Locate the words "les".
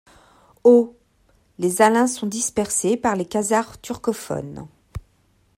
1.59-1.83, 3.15-3.27